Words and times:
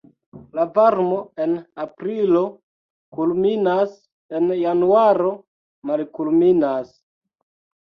La 0.59 0.63
varmo 0.77 1.17
en 1.43 1.53
aprilo 1.83 2.41
kulminas, 3.19 3.95
en 4.41 4.49
januaro 4.63 5.37
malkulminas. 5.93 6.93